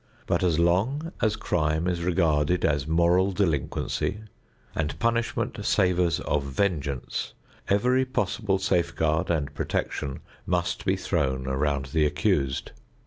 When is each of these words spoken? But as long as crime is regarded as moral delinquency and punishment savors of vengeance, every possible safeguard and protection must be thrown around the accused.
But 0.25 0.41
as 0.41 0.57
long 0.57 1.11
as 1.21 1.35
crime 1.35 1.87
is 1.87 2.01
regarded 2.01 2.65
as 2.65 2.87
moral 2.87 3.31
delinquency 3.31 4.21
and 4.73 4.97
punishment 4.97 5.63
savors 5.63 6.19
of 6.21 6.41
vengeance, 6.41 7.33
every 7.69 8.03
possible 8.05 8.57
safeguard 8.57 9.29
and 9.29 9.53
protection 9.53 10.21
must 10.47 10.85
be 10.85 10.95
thrown 10.95 11.45
around 11.45 11.89
the 11.93 12.07
accused. 12.07 12.71